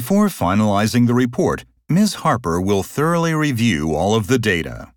Before 0.00 0.26
finalizing 0.26 1.06
the 1.06 1.14
report, 1.14 1.64
Ms. 1.88 2.14
Harper 2.24 2.60
will 2.60 2.82
thoroughly 2.82 3.32
review 3.32 3.94
all 3.94 4.16
of 4.16 4.26
the 4.26 4.40
data. 4.40 4.93